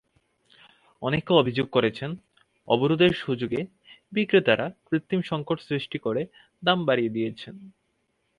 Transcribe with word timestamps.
অনেকে 1.01 1.31
অভিযোগ 1.33 1.67
করছেন, 1.71 2.11
অবরোধের 2.67 3.13
সুযোগে 3.15 3.61
বিক্রেতারা 4.13 4.65
কৃত্রিম 4.87 5.21
সংকট 5.21 5.57
সৃষ্টি 5.59 5.97
করে 5.97 6.21
দাম 6.63 6.79
বাড়িয়ে 6.85 7.13
দিয়েছেন। 7.13 7.55